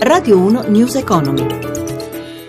Radio 0.00 0.38
1 0.38 0.62
News 0.66 0.96
Economy. 0.96 1.46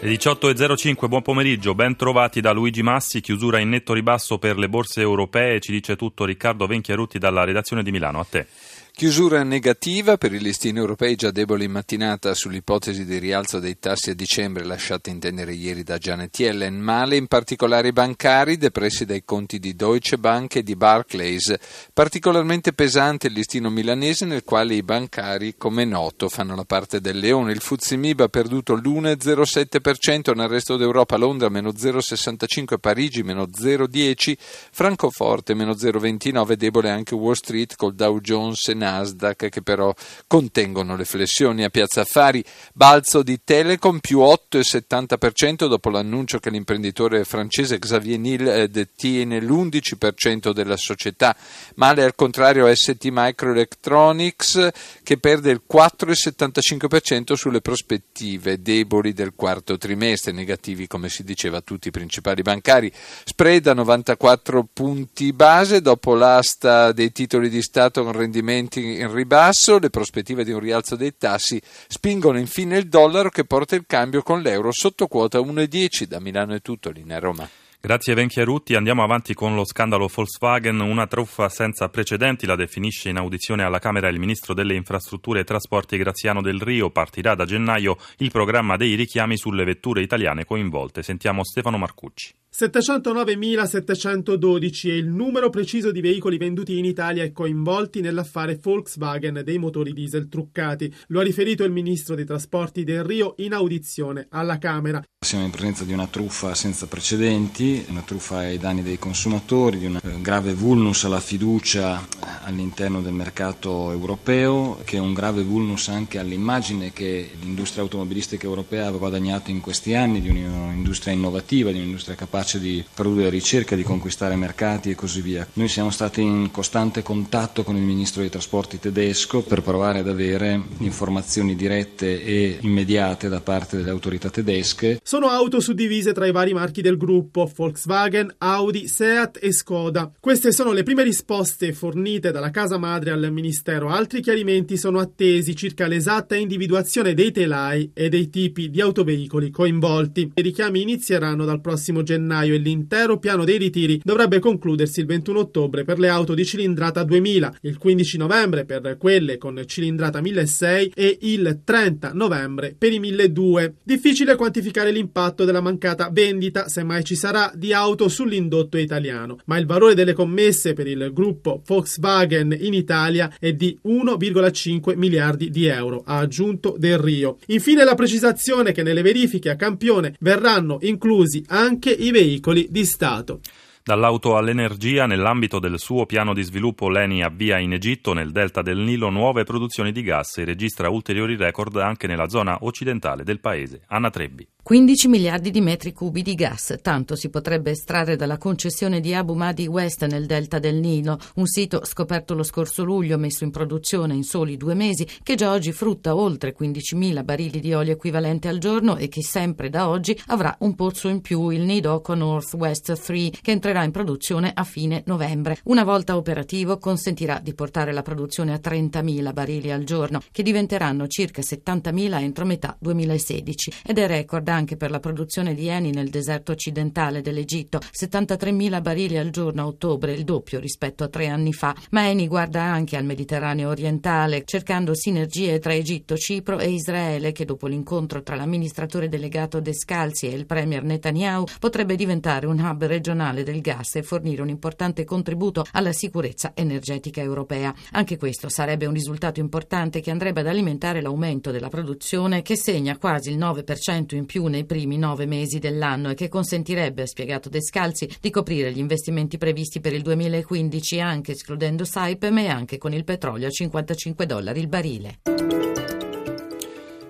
Le 0.00 0.10
18.05, 0.10 1.06
buon 1.06 1.22
pomeriggio, 1.22 1.76
ben 1.76 1.94
trovati 1.94 2.40
da 2.40 2.50
Luigi 2.50 2.82
Massi, 2.82 3.20
chiusura 3.20 3.60
in 3.60 3.68
netto 3.68 3.92
ribasso 3.92 4.38
per 4.38 4.58
le 4.58 4.68
borse 4.68 5.00
europee, 5.00 5.60
ci 5.60 5.70
dice 5.70 5.94
tutto 5.94 6.24
Riccardo 6.24 6.66
Venchiarutti 6.66 7.18
dalla 7.18 7.44
redazione 7.44 7.84
di 7.84 7.92
Milano, 7.92 8.18
a 8.18 8.26
te. 8.28 8.48
Chiusura 8.96 9.42
negativa 9.42 10.16
per 10.16 10.32
i 10.32 10.38
listini 10.38 10.78
europei 10.78 11.16
già 11.16 11.32
deboli 11.32 11.64
in 11.64 11.72
mattinata 11.72 12.32
sull'ipotesi 12.32 13.04
di 13.04 13.18
rialzo 13.18 13.58
dei 13.58 13.76
tassi 13.80 14.10
a 14.10 14.14
dicembre 14.14 14.64
lasciata 14.64 15.10
intendere 15.10 15.52
ieri 15.52 15.82
da 15.82 15.98
Janet 15.98 16.38
Yellen. 16.38 16.78
Male 16.78 17.16
in 17.16 17.26
particolare 17.26 17.88
i 17.88 17.92
bancari 17.92 18.56
depressi 18.56 19.04
dai 19.04 19.24
conti 19.24 19.58
di 19.58 19.74
Deutsche 19.74 20.16
Bank 20.16 20.54
e 20.54 20.62
di 20.62 20.76
Barclays. 20.76 21.52
Particolarmente 21.92 22.72
pesante 22.72 23.26
il 23.26 23.32
listino 23.32 23.68
milanese 23.68 24.26
nel 24.26 24.44
quale 24.44 24.74
i 24.74 24.84
bancari, 24.84 25.56
come 25.58 25.84
noto, 25.84 26.28
fanno 26.28 26.54
la 26.54 26.64
parte 26.64 27.00
del 27.00 27.18
leone. 27.18 27.50
Il 27.50 27.62
Fuzimib 27.62 28.20
ha 28.20 28.28
perduto 28.28 28.74
l'1,07% 28.74 30.36
nel 30.36 30.48
resto 30.48 30.76
d'Europa, 30.76 31.16
Londra 31.16 31.48
meno 31.48 31.70
0,65, 31.70 32.78
Parigi 32.78 33.24
meno 33.24 33.46
0,10, 33.46 34.36
Francoforte 34.38 35.54
meno 35.54 35.72
0,29, 35.72 36.52
debole 36.52 36.90
anche 36.90 37.16
Wall 37.16 37.32
Street 37.32 37.74
col 37.74 37.96
Dow 37.96 38.20
Jones 38.20 38.68
e 38.68 38.82
Nasdaq 38.84 39.48
che 39.48 39.62
però 39.62 39.92
contengono 40.26 40.96
le 40.96 41.04
flessioni 41.04 41.64
a 41.64 41.70
Piazza 41.70 42.02
Affari. 42.02 42.44
Balzo 42.72 43.22
di 43.22 43.40
Telecom 43.42 43.98
più 43.98 44.20
8,70% 44.20 45.66
dopo 45.66 45.90
l'annuncio 45.90 46.38
che 46.38 46.50
l'imprenditore 46.50 47.24
francese 47.24 47.78
Xavier 47.78 48.18
Niel 48.18 48.48
eh, 48.48 48.68
detiene 48.68 49.40
l'11% 49.40 50.52
della 50.52 50.76
società. 50.76 51.34
Male 51.76 52.04
al 52.04 52.14
contrario 52.14 52.72
ST 52.74 53.06
Microelectronics 53.10 54.68
che 55.02 55.18
perde 55.18 55.50
il 55.50 55.62
4,75% 55.70 57.34
sulle 57.34 57.60
prospettive 57.60 58.60
deboli 58.60 59.12
del 59.12 59.32
quarto 59.34 59.78
trimestre, 59.78 60.32
negativi 60.32 60.86
come 60.86 61.08
si 61.08 61.24
diceva 61.24 61.58
a 61.58 61.62
tutti 61.62 61.88
i 61.88 61.92
principali 61.92 62.42
bancari. 62.42 62.92
Spread 63.24 63.66
a 63.66 63.74
94 63.74 64.68
punti 64.72 65.32
base 65.32 65.80
dopo 65.80 66.14
l'asta 66.14 66.92
dei 66.92 67.12
titoli 67.12 67.48
di 67.48 67.62
Stato 67.62 68.02
con 68.02 68.12
rendimenti 68.12 68.73
movimenti 68.74 69.00
in 69.00 69.12
ribasso, 69.12 69.78
le 69.78 69.90
prospettive 69.90 70.44
di 70.44 70.52
un 70.52 70.60
rialzo 70.60 70.96
dei 70.96 71.16
tassi 71.16 71.60
spingono 71.88 72.38
infine 72.38 72.78
il 72.78 72.88
dollaro 72.88 73.28
che 73.28 73.44
porta 73.44 73.76
il 73.76 73.84
cambio 73.86 74.22
con 74.22 74.40
l'euro 74.40 74.70
sotto 74.72 75.06
quota 75.06 75.38
1,10. 75.38 76.04
Da 76.04 76.20
Milano 76.20 76.54
è 76.54 76.60
tutto, 76.60 76.90
linea 76.90 77.18
Roma. 77.18 77.48
Grazie 77.80 78.14
Venchiarutti, 78.14 78.74
andiamo 78.74 79.02
avanti 79.02 79.34
con 79.34 79.54
lo 79.54 79.66
scandalo 79.66 80.08
Volkswagen, 80.12 80.80
una 80.80 81.06
truffa 81.06 81.50
senza 81.50 81.90
precedenti, 81.90 82.46
la 82.46 82.56
definisce 82.56 83.10
in 83.10 83.18
audizione 83.18 83.62
alla 83.62 83.78
Camera 83.78 84.08
il 84.08 84.18
Ministro 84.18 84.54
delle 84.54 84.74
Infrastrutture 84.74 85.40
e 85.40 85.44
Trasporti 85.44 85.98
Graziano 85.98 86.40
del 86.40 86.62
Rio, 86.62 86.88
partirà 86.88 87.34
da 87.34 87.44
gennaio 87.44 87.98
il 88.18 88.30
programma 88.30 88.78
dei 88.78 88.94
richiami 88.94 89.36
sulle 89.36 89.64
vetture 89.64 90.00
italiane 90.00 90.46
coinvolte. 90.46 91.02
Sentiamo 91.02 91.44
Stefano 91.44 91.76
Marcucci. 91.76 92.32
709.712 92.56 94.88
è 94.88 94.92
il 94.92 95.08
numero 95.08 95.50
preciso 95.50 95.90
di 95.90 96.00
veicoli 96.00 96.38
venduti 96.38 96.78
in 96.78 96.84
Italia 96.84 97.24
e 97.24 97.32
coinvolti 97.32 98.00
nell'affare 98.00 98.60
Volkswagen 98.62 99.42
dei 99.44 99.58
motori 99.58 99.92
diesel 99.92 100.28
truccati. 100.28 100.94
Lo 101.08 101.18
ha 101.18 101.24
riferito 101.24 101.64
il 101.64 101.72
ministro 101.72 102.14
dei 102.14 102.24
trasporti 102.24 102.84
del 102.84 103.02
Rio 103.02 103.34
in 103.38 103.54
audizione 103.54 104.28
alla 104.30 104.58
Camera. 104.58 105.02
Siamo 105.18 105.46
in 105.46 105.50
presenza 105.50 105.82
di 105.82 105.92
una 105.92 106.06
truffa 106.06 106.54
senza 106.54 106.86
precedenti, 106.86 107.84
una 107.88 108.02
truffa 108.02 108.36
ai 108.36 108.58
danni 108.58 108.84
dei 108.84 109.00
consumatori, 109.00 109.78
di 109.78 109.86
un 109.86 109.96
eh, 109.96 110.20
grave 110.20 110.54
vulnus 110.54 111.02
alla 111.02 111.18
fiducia 111.18 112.06
all'interno 112.44 113.00
del 113.00 113.14
mercato 113.14 113.90
europeo, 113.90 114.78
che 114.84 114.98
è 114.98 115.00
un 115.00 115.12
grave 115.12 115.42
vulnus 115.42 115.88
anche 115.88 116.20
all'immagine 116.20 116.92
che 116.92 117.30
l'industria 117.40 117.82
automobilistica 117.82 118.46
europea 118.46 118.86
ha 118.86 118.92
guadagnato 118.92 119.50
in 119.50 119.60
questi 119.60 119.94
anni, 119.94 120.20
di 120.20 120.28
un'industria 120.28 121.14
innovativa, 121.14 121.72
di 121.72 121.78
un'industria 121.78 122.14
capace 122.14 122.42
capace 122.44 122.60
di 122.60 122.84
produrre 122.94 123.30
ricerca, 123.30 123.74
di 123.74 123.82
conquistare 123.82 124.36
mercati 124.36 124.90
e 124.90 124.94
così 124.94 125.22
via. 125.22 125.46
Noi 125.54 125.68
siamo 125.68 125.90
stati 125.90 126.20
in 126.20 126.50
costante 126.50 127.02
contatto 127.02 127.62
con 127.64 127.76
il 127.76 127.82
ministro 127.82 128.20
dei 128.20 128.30
trasporti 128.30 128.78
tedesco 128.78 129.42
per 129.42 129.62
provare 129.62 130.00
ad 130.00 130.08
avere 130.08 130.60
informazioni 130.78 131.56
dirette 131.56 132.22
e 132.22 132.58
immediate 132.60 133.28
da 133.28 133.40
parte 133.40 133.78
delle 133.78 133.90
autorità 133.90 134.28
tedesche. 134.28 135.00
Sono 135.02 135.28
auto 135.28 135.60
suddivise 135.60 136.12
tra 136.12 136.26
i 136.26 136.32
vari 136.32 136.52
marchi 136.52 136.82
del 136.82 136.98
gruppo 136.98 137.50
Volkswagen, 137.54 138.34
Audi, 138.38 138.86
Seat 138.86 139.38
e 139.40 139.52
Skoda. 139.52 140.12
Queste 140.20 140.52
sono 140.52 140.72
le 140.72 140.82
prime 140.82 141.02
risposte 141.02 141.72
fornite 141.72 142.30
dalla 142.30 142.50
casa 142.50 142.76
madre 142.76 143.10
al 143.10 143.32
ministero. 143.32 143.88
Altri 143.88 144.20
chiarimenti 144.20 144.76
sono 144.76 144.98
attesi 144.98 145.56
circa 145.56 145.86
l'esatta 145.86 146.36
individuazione 146.36 147.14
dei 147.14 147.32
telai 147.32 147.90
e 147.94 148.10
dei 148.10 148.28
tipi 148.28 148.68
di 148.68 148.82
autoveicoli 148.82 149.50
coinvolti. 149.50 150.32
I 150.34 150.42
richiami 150.42 150.82
inizieranno 150.82 151.44
dal 151.46 151.62
prossimo 151.62 152.02
gennaio 152.02 152.32
gennaio 152.34 152.54
e 152.54 152.58
l'intero 152.58 153.18
piano 153.18 153.44
dei 153.44 153.58
ritiri 153.58 154.00
dovrebbe 154.02 154.40
concludersi 154.40 155.00
il 155.00 155.06
21 155.06 155.38
ottobre 155.38 155.84
per 155.84 155.98
le 155.98 156.08
auto 156.08 156.34
di 156.34 156.44
cilindrata 156.44 157.04
2000, 157.04 157.58
il 157.62 157.78
15 157.78 158.18
novembre 158.18 158.64
per 158.64 158.96
quelle 158.98 159.38
con 159.38 159.62
cilindrata 159.64 160.20
1600 160.20 160.92
e 160.96 161.18
il 161.22 161.60
30 161.64 162.12
novembre 162.12 162.74
per 162.76 162.92
i 162.92 162.98
1200. 162.98 163.74
Difficile 163.84 164.34
quantificare 164.34 164.90
l'impatto 164.90 165.44
della 165.44 165.60
mancata 165.60 166.10
vendita, 166.12 166.68
se 166.68 166.82
mai 166.82 167.04
ci 167.04 167.14
sarà, 167.14 167.52
di 167.54 167.72
auto 167.72 168.08
sull'indotto 168.08 168.78
italiano, 168.78 169.38
ma 169.46 169.58
il 169.58 169.66
valore 169.66 169.94
delle 169.94 170.12
commesse 170.12 170.72
per 170.72 170.86
il 170.86 171.10
gruppo 171.12 171.62
Volkswagen 171.64 172.56
in 172.58 172.74
Italia 172.74 173.32
è 173.38 173.52
di 173.52 173.78
1,5 173.86 174.96
miliardi 174.96 175.50
di 175.50 175.66
euro, 175.66 176.02
ha 176.04 176.18
aggiunto 176.18 176.74
Del 176.78 176.98
Rio. 176.98 177.38
Infine 177.46 177.84
la 177.84 177.94
precisazione 177.94 178.72
che 178.72 178.82
nelle 178.82 179.02
verifiche 179.02 179.50
a 179.50 179.56
campione 179.56 180.14
verranno 180.20 180.78
inclusi 180.82 181.44
anche 181.48 181.90
i 181.90 182.10
veicoli 182.10 182.23
veicoli 182.24 182.66
di 182.70 182.84
Stato. 182.84 183.40
Dall'auto 183.82 184.38
all'energia, 184.38 185.04
nell'ambito 185.04 185.58
del 185.58 185.78
suo 185.78 186.06
piano 186.06 186.32
di 186.32 186.42
sviluppo, 186.42 186.88
l'ENI 186.88 187.22
avvia 187.22 187.58
in 187.58 187.74
Egitto, 187.74 188.14
nel 188.14 188.32
delta 188.32 188.62
del 188.62 188.78
Nilo, 188.78 189.10
nuove 189.10 189.44
produzioni 189.44 189.92
di 189.92 190.02
gas 190.02 190.38
e 190.38 190.44
registra 190.44 190.88
ulteriori 190.88 191.36
record 191.36 191.76
anche 191.76 192.06
nella 192.06 192.28
zona 192.28 192.56
occidentale 192.62 193.24
del 193.24 193.40
paese. 193.40 193.82
Anna 193.88 194.08
Trebbi. 194.08 194.53
15 194.64 195.08
miliardi 195.08 195.50
di 195.50 195.60
metri 195.60 195.92
cubi 195.92 196.22
di 196.22 196.34
gas, 196.34 196.78
tanto 196.80 197.16
si 197.16 197.28
potrebbe 197.28 197.72
estrarre 197.72 198.16
dalla 198.16 198.38
concessione 198.38 199.00
di 199.00 199.12
Abu 199.12 199.34
Madi 199.34 199.66
West 199.66 200.06
nel 200.06 200.24
delta 200.24 200.58
del 200.58 200.76
Nilo, 200.76 201.18
un 201.34 201.46
sito 201.46 201.84
scoperto 201.84 202.32
lo 202.32 202.42
scorso 202.42 202.82
luglio, 202.82 203.18
messo 203.18 203.44
in 203.44 203.50
produzione 203.50 204.14
in 204.14 204.22
soli 204.22 204.56
due 204.56 204.72
mesi, 204.72 205.06
che 205.22 205.34
già 205.34 205.50
oggi 205.52 205.70
frutta 205.72 206.16
oltre 206.16 206.56
15.000 206.58 207.22
barili 207.24 207.60
di 207.60 207.74
olio 207.74 207.92
equivalente 207.92 208.48
al 208.48 208.56
giorno 208.56 208.96
e 208.96 209.08
che 209.08 209.22
sempre 209.22 209.68
da 209.68 209.86
oggi 209.86 210.18
avrà 210.28 210.56
un 210.60 210.74
pozzo 210.74 211.08
in 211.08 211.20
più, 211.20 211.50
il 211.50 211.60
Nidoco 211.60 212.14
Northwest 212.14 212.98
3, 212.98 213.32
che 213.42 213.50
entrerà 213.50 213.82
in 213.82 213.90
produzione 213.90 214.50
a 214.54 214.64
fine 214.64 215.02
novembre. 215.04 215.58
Una 215.64 215.84
volta 215.84 216.16
operativo 216.16 216.78
consentirà 216.78 217.38
di 217.38 217.52
portare 217.52 217.92
la 217.92 218.00
produzione 218.00 218.54
a 218.54 218.60
30.000 218.62 219.30
barili 219.34 219.70
al 219.70 219.84
giorno, 219.84 220.22
che 220.32 220.42
diventeranno 220.42 221.06
circa 221.06 221.42
70.000 221.42 222.18
entro 222.22 222.46
metà 222.46 222.74
2016 222.80 223.72
ed 223.84 223.98
è 223.98 224.06
record 224.06 224.52
anche 224.54 224.76
per 224.76 224.90
la 224.90 225.00
produzione 225.00 225.54
di 225.54 225.68
Eni 225.68 225.90
nel 225.90 226.08
deserto 226.08 226.52
occidentale 226.52 227.20
dell'Egitto, 227.20 227.78
73.000 227.78 228.80
barili 228.80 229.18
al 229.18 229.30
giorno 229.30 229.62
a 229.62 229.66
ottobre, 229.66 230.12
il 230.12 230.24
doppio 230.24 230.60
rispetto 230.60 231.04
a 231.04 231.08
tre 231.08 231.28
anni 231.28 231.52
fa. 231.52 231.74
Ma 231.90 232.08
Eni 232.08 232.26
guarda 232.26 232.62
anche 232.62 232.96
al 232.96 233.04
Mediterraneo 233.04 233.68
orientale, 233.68 234.44
cercando 234.44 234.94
sinergie 234.94 235.58
tra 235.58 235.74
Egitto, 235.74 236.16
Cipro 236.16 236.58
e 236.58 236.70
Israele, 236.70 237.32
che 237.32 237.44
dopo 237.44 237.66
l'incontro 237.66 238.22
tra 238.22 238.36
l'amministratore 238.36 239.08
delegato 239.08 239.60
Descalzi 239.60 240.26
e 240.26 240.34
il 240.34 240.46
premier 240.46 240.84
Netanyahu 240.84 241.44
potrebbe 241.58 241.96
diventare 241.96 242.46
un 242.46 242.60
hub 242.60 242.84
regionale 242.84 243.42
del 243.42 243.60
gas 243.60 243.96
e 243.96 244.02
fornire 244.02 244.42
un 244.42 244.48
importante 244.48 245.04
contributo 245.04 245.64
alla 245.72 245.92
sicurezza 245.92 246.52
energetica 246.54 247.20
europea. 247.20 247.74
Anche 247.92 248.16
questo 248.16 248.48
sarebbe 248.48 248.86
un 248.86 248.94
risultato 248.94 249.40
importante 249.40 250.00
che 250.00 250.10
andrebbe 250.10 250.40
ad 250.40 250.46
alimentare 250.46 251.00
l'aumento 251.00 251.50
della 251.50 251.68
produzione 251.68 252.42
che 252.42 252.56
segna 252.56 252.96
quasi 252.98 253.30
il 253.30 253.38
9% 253.38 254.14
in 254.14 254.26
più 254.26 254.43
nei 254.48 254.64
primi 254.64 254.98
nove 254.98 255.26
mesi 255.26 255.58
dell'anno 255.58 256.10
e 256.10 256.14
che 256.14 256.28
consentirebbe, 256.28 257.02
ha 257.02 257.06
spiegato 257.06 257.48
Descalzi, 257.48 258.08
di 258.20 258.30
coprire 258.30 258.72
gli 258.72 258.78
investimenti 258.78 259.38
previsti 259.38 259.80
per 259.80 259.92
il 259.92 260.02
2015 260.02 261.00
anche 261.00 261.32
escludendo 261.32 261.84
Saipem 261.84 262.38
e 262.38 262.48
anche 262.48 262.78
con 262.78 262.92
il 262.92 263.04
petrolio 263.04 263.46
a 263.46 263.50
55 263.50 264.26
dollari 264.26 264.60
il 264.60 264.68
barile. 264.68 265.18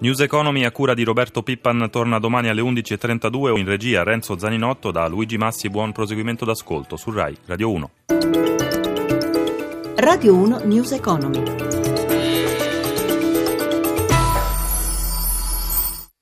News 0.00 0.20
Economy 0.20 0.64
a 0.64 0.70
cura 0.70 0.94
di 0.94 1.02
Roberto 1.02 1.42
Pippan 1.42 1.88
torna 1.90 2.20
domani 2.20 2.48
alle 2.48 2.62
11.32 2.62 3.58
in 3.58 3.64
regia 3.64 4.04
Renzo 4.04 4.38
Zaninotto 4.38 4.92
da 4.92 5.08
Luigi 5.08 5.36
Massi 5.36 5.68
buon 5.68 5.90
proseguimento 5.90 6.44
d'ascolto 6.44 6.96
su 6.96 7.10
RAI 7.10 7.36
Radio 7.46 7.72
1. 7.72 7.90
Radio 9.96 10.34
1 10.36 10.60
News 10.64 10.92
Economy 10.92 11.67